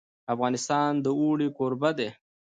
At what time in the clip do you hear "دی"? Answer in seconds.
1.97-2.09